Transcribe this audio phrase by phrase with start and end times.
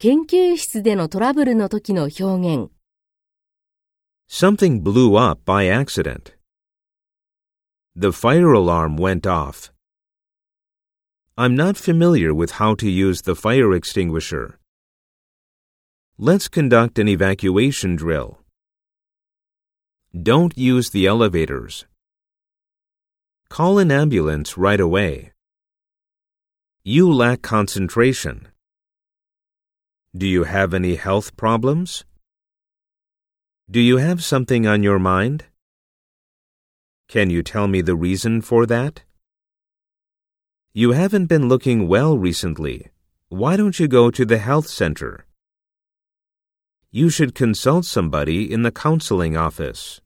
[0.00, 2.70] 研究室でのトラブルの時の表現。
[4.28, 6.36] Something blew up by accident.
[7.96, 9.72] The fire alarm went off.
[11.36, 14.60] I'm not familiar with how to use the fire extinguisher.
[16.16, 18.38] Let's conduct an evacuation drill.
[20.14, 21.86] Don't use the elevators.
[23.48, 25.32] Call an ambulance right away.
[26.84, 28.46] You lack concentration.
[30.16, 32.04] Do you have any health problems?
[33.70, 35.44] Do you have something on your mind?
[37.08, 39.02] Can you tell me the reason for that?
[40.72, 42.88] You haven't been looking well recently.
[43.28, 45.26] Why don't you go to the health center?
[46.90, 50.00] You should consult somebody in the counseling office.